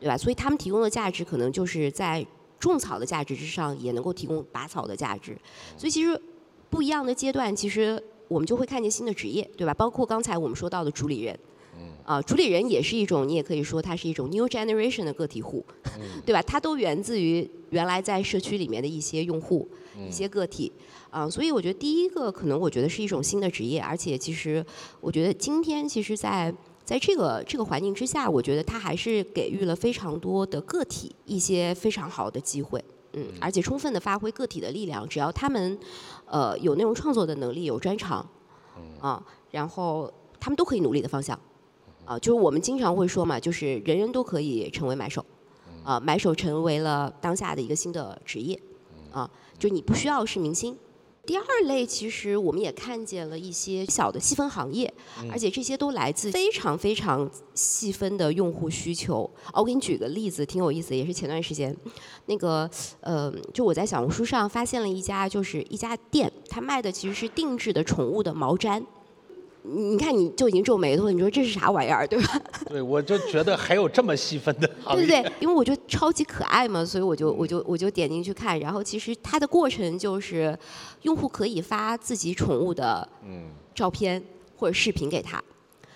[0.00, 0.16] 对吧？
[0.16, 2.26] 所以他们提供的价值可能就是在。
[2.60, 5.38] 种草的价值之上，也能够提供拔草的价值，
[5.76, 6.20] 所以其实
[6.68, 9.74] 不一样的阶段，其实我们就会看见新的职业，对吧？
[9.74, 11.38] 包括刚才我们说到的主理人，
[12.04, 15.64] 啊，主理人也是一种，你也可以说它是一种 new generation 的个体户，
[16.24, 16.40] 对吧？
[16.42, 19.68] 它都源自于原来在社区里面的一些用户、
[20.08, 20.70] 一些个体，
[21.10, 24.64] 啊，所以我觉得第一个可能我觉得是一种新的职业，而且其实
[25.00, 35.78] 我觉得今天其实，在在这个这个环境之下，我觉得它还是给予了非常多的个体一些非常好的机会，嗯，而且充分的发挥个体的力量，只要他们，
[36.30, 38.26] 呃，有内容创作的能力，有专长，
[39.00, 41.38] 啊，然后他们都可以努力的方向，
[42.04, 45.24] 啊，就是我们经常会说嘛，就是人人都可以成为买手，
[45.84, 48.60] 啊，买手成为了当下的一个新的职业，
[49.10, 50.76] 啊，就你不需要是明星。
[51.28, 54.90] 第二类其实我们也看见了一些小的细分行业，
[55.30, 59.30] 而且这些都来自非常非常细分的用户需求。
[59.52, 61.76] 我给你举个例子，挺有意思，也是前段时间，
[62.24, 62.68] 那个
[63.00, 68.82] 呃，就我在小红书上发现了一家，就是一家店，它卖的其实是定制的宠物的毛毡。
[69.62, 72.40] 你看你就已经皱眉头了，你说这是啥玩意儿，对吧？
[72.68, 80.56] 对，我就觉得还有这么细分的对对对，因为我觉得超级可爱嘛，所以我就我就我就点进去看，然后其实它的过程就是，
[81.02, 84.22] 用户可以发自己宠物的嗯照片
[84.56, 85.42] 或者视频给他，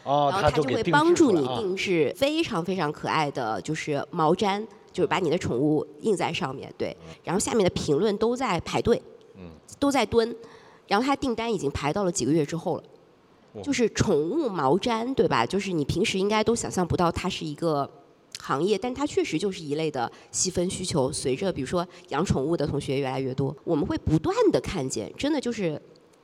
[0.05, 6.95] 哦，然后他就会帮助你定制非常非常可爱的就是毛毡，就是把你的宠物印在上面，对，
[7.25, 9.01] 然后下面的评论都在排队，
[9.37, 10.35] 嗯，都在蹲，
[10.89, 12.83] 然后他订单已经排到了几个月之后了。
[13.61, 15.45] 就是宠物毛毡，对吧？
[15.45, 17.91] 就是你平时应该都想象不到它是一个
[18.39, 21.11] 行业，但它确实就是一类的细分需求。
[21.11, 25.81] 随着比如说养宠物的同学越来越多，我们会不断的看见，真的就是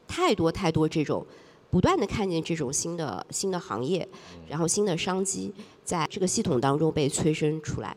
[0.06, 1.26] 太多太多这种。
[1.70, 4.08] 不断的看见这种新的新的行业，
[4.48, 5.52] 然后新的商机
[5.84, 7.94] 在这个系统当中被催生出来。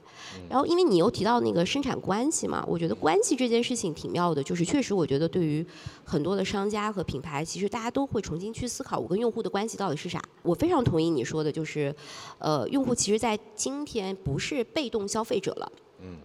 [0.50, 5.66] 然后，因为你又提到那个生产关系嘛，我觉得关系这件事情挺妙的，就是确实我觉得对于
[6.04, 10.22] 很多的商家和品牌，其实大家都会重新去思考我跟用户的关系到底是啥。
[10.44, 11.96] 我非常同意你说的，就是
[12.40, 15.72] 呃，用户其实在今天不是被动消费者了，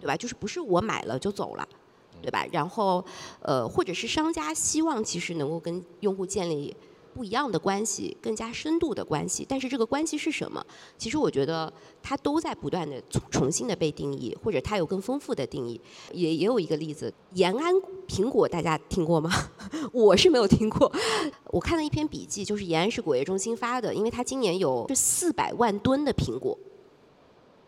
[0.01, 0.17] 对吧？
[0.17, 1.65] 就是不是我买了就走了，
[2.21, 2.45] 对吧？
[2.51, 3.03] 然后
[3.41, 6.75] 呃，或者是商家希望其实能够跟用户建立。
[7.17, 10.63] 不一样的关系，更加深度的关系，但是这个关系是什么？
[10.99, 15.81] 其实我觉得它都在不断的重重新的被定义，或者它有更丰富的定义。
[16.13, 17.73] 也也有一个例子，延安
[18.07, 19.31] 苹果，大家听过吗？
[19.91, 20.91] 我是没有听过。
[21.45, 26.55] 我看了一篇笔记，就是延安市果业中心发的，因为它今年有这四百万吨的苹果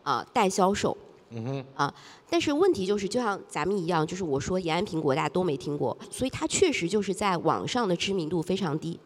[0.04, 0.96] 啊待销售。
[1.32, 1.66] 嗯哼。
[1.74, 1.92] 啊，
[2.30, 9.00] 但是问题就是，就像咱们一样，就是我说延安苹果大家都没听过，所以它确实就是在网上的知名度非常低。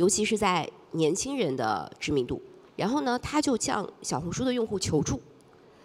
[0.00, 2.40] 尤其是在年轻人的知名度，
[2.74, 5.20] 然后呢，他就向小红书的用户求助，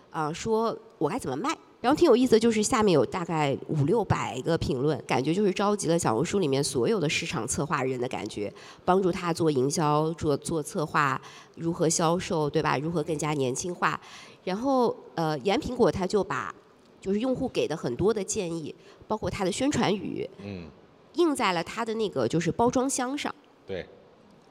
[0.10, 1.54] 啊，说我该怎么卖？
[1.82, 8.52] 然后挺有意思的就是下面有大概五六百个评论，感觉就是召集了小红书里面所有的市场策划人的感觉，
[8.86, 11.22] 帮助他做营销、做做策划，
[11.58, 12.78] 如何销售，对吧？
[12.78, 14.00] 如何更加年轻化？
[14.46, 16.56] 然后呃，盐苹果他就把
[17.02, 18.74] 就是用户给的很多的建议，
[19.10, 20.70] 包括他的宣传语，嗯，
[21.16, 23.36] 印在了他的那个就是包装箱上，
[23.68, 23.86] 对。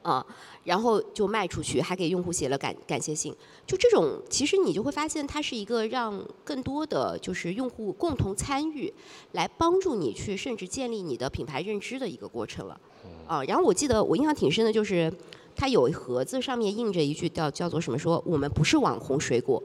[0.05, 0.23] 啊，
[0.65, 3.35] 然后就卖出去，还给用户写了感感谢信。
[3.65, 8.93] 就这种，其实你就会发现，它是一个让更多的就是用户共同参与，
[9.31, 12.79] 来帮助你去甚至建立你的品牌认知的一个过程了。
[13.25, 15.11] 啊，然后我记得我印象挺深的，就是
[15.55, 19.61] 它有一盒子上面印着一句叫叫做什么说我们不是网红水果。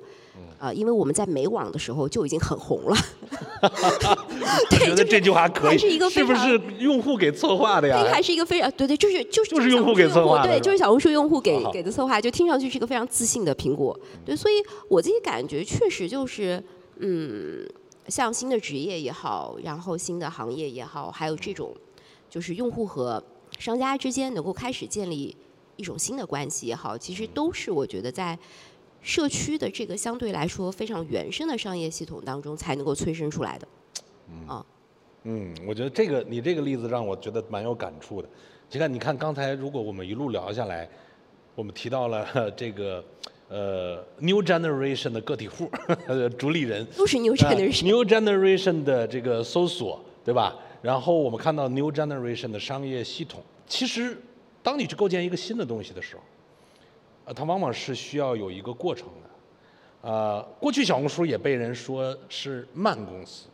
[0.59, 2.97] 啊，因为我们在没网的时候就已经很红了。
[4.70, 8.05] 觉得这句话可以，是一个是不是用户给策划的呀？
[8.12, 13.99] 还是一个非常对对，就是就是就是用户给策划，对，就是小红书用户给给的策划，就听上去是一个非常自信的苹果。
[14.24, 14.55] 对，所以
[14.88, 16.62] 我自己感觉确实就是，
[16.99, 17.66] 嗯，
[18.09, 21.74] 像新的职业也好，然后新的行业也好，还有这种
[22.28, 23.22] 就是用户和
[23.59, 25.34] 商家之间能够开始建立
[25.76, 28.38] 一种新的关系也好，其实都是我觉得在。
[29.03, 33.67] 社区的这个相对来说非常原生的商业系统当中才能够催生出来的，
[34.47, 34.65] 啊，
[35.25, 38.29] 嗯，我觉得这个你这个例子让我觉得蛮有感触的。
[38.71, 40.89] 你看，你看刚才如果我们一路聊下来，
[41.55, 43.03] 我们提到了 这个
[43.49, 45.71] 呃 new generation 的个体户，
[46.39, 50.55] 主理人都是 new generation，new generation 的这个搜索，对吧？
[50.83, 54.17] 然后我们看到 new generation 的商业系统，其实
[54.63, 56.23] 当你去构建一个新的东西的时候。
[57.33, 63.47] 它往往是需要有一个过程的，呃，过去小红书也被人说是慢公司，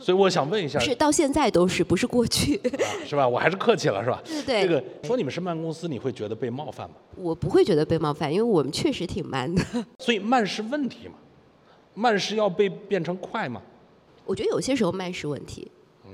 [0.00, 2.60] 所以我想问一下，是到现在都是不是过去，
[3.06, 3.26] 是吧？
[3.28, 4.20] 我还是客气了，是吧？
[4.24, 4.62] 对对。
[4.62, 6.96] 这个说你们是慢公司，你会觉得被冒犯吗？
[7.16, 9.62] 我不会觉得被冒犯，因为我们确实挺慢的。
[9.98, 11.14] 所以慢是问题吗？
[11.94, 13.62] 慢是要被变成快吗？
[14.24, 15.70] 我觉得有些时候慢是问题，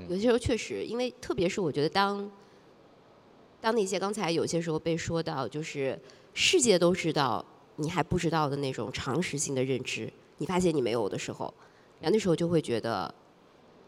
[0.09, 2.29] 有些时候确实，因为特别是我觉得当
[3.61, 5.97] 当那些刚才有些时候被说到就是。
[6.37, 7.43] 世界都知道，
[7.77, 11.45] 你还不知道的那种常识性的认知，你发现你没有的时候，
[12.01, 13.11] 然后那时候就会觉得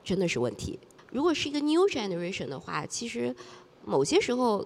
[0.01, 0.79] 真的是问题。
[1.11, 3.35] 如果是一个 new generation 的话，其实
[3.83, 4.65] 某些时候，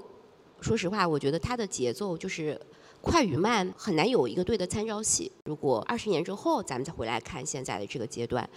[0.60, 2.60] 说实话，我觉得它的节奏就是
[3.02, 5.32] 快与慢很难有一个对的参照系。
[5.46, 8.48] 如果二十年之后咱们再回来看现在的这个阶段，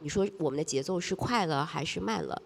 [0.00, 2.42] 你说我们的节奏是快了还是慢了？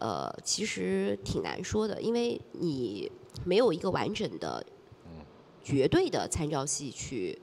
[0.00, 3.08] 呃，其实挺难说的，因为你
[3.44, 4.66] 没有一个完整的。
[5.66, 7.36] 绝对的参照系去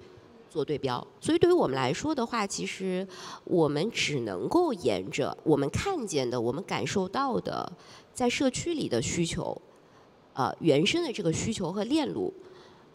[0.49, 3.05] 做对标，所以对于我们来说的话，其实
[3.43, 7.69] 我们只能够沿着我们看见的、我们感受到的，
[8.13, 9.61] 在社区里的需求，
[10.31, 12.33] 呃，原生的这个需求和链路，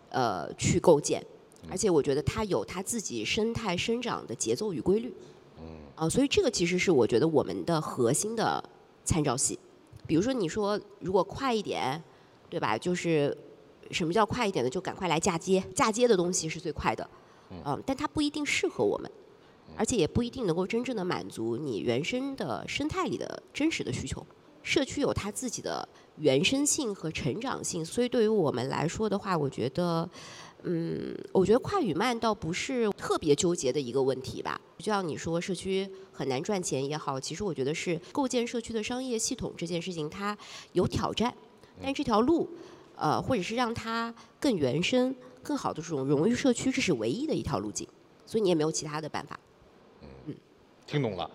[0.08, 1.22] 呃，去构建。
[1.70, 5.12] 而且我觉得它有它自己生态生长的节奏与规律。
[5.60, 5.66] 嗯。
[5.94, 8.64] 啊，所以这个其实是我觉得我们的核心的
[9.04, 9.58] 参照系。
[10.06, 12.02] 比如说，你说如果快一点，
[12.48, 12.78] 对吧？
[12.78, 13.36] 就是。
[13.90, 14.70] 什么叫快一点的？
[14.70, 17.08] 就赶快来嫁接，嫁接的东西是最快的，
[17.64, 19.10] 嗯，但它不一定适合我们，
[19.76, 24.26] 而且也不一定能够真正的满足你原生的生态里的真实的需求。
[24.62, 30.06] 社区有它自己的原生性和成长性，所以对于我们来说的话，我觉得，
[30.64, 34.60] 嗯，我觉得快与慢倒不是特别纠结的一个问题吧。
[34.76, 40.36] 就像你说，社区很难赚钱也好，其实我觉得是构建社区的商业系统这件事情它
[40.72, 41.32] 有挑战，
[41.80, 42.50] 但这条路，
[42.98, 47.86] 呃，或者是让它更原生、更好的这种融入社区，这是唯一的一条路径，
[48.26, 49.38] 所以你也没有其他的办法。
[50.26, 50.34] 嗯，
[50.86, 51.30] 听懂了，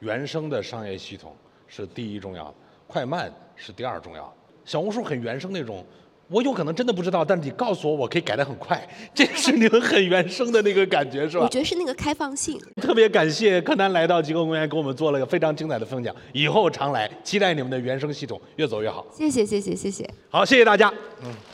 [0.00, 1.36] 原生的商业系统
[1.66, 2.52] 是第一重要。
[2.86, 4.34] 快慢是第二重要，
[4.64, 5.84] 小红书很原生那种，
[6.32, 11.44] 我有可能真的不知道，但是你告诉我，我可以改得很快， 这是你们很原生的那个感觉，是吧？
[11.44, 12.58] 我觉得是那个开放性。
[12.80, 19.04] 特别感谢柯南来到极客公园，给我们做了个非常精彩的分享，以后常来，期待你们的原生系统越走越好。
[19.14, 20.08] 谢谢谢谢谢谢。
[20.30, 20.88] 好，谢谢大家。
[21.22, 21.51] 嗯嗯。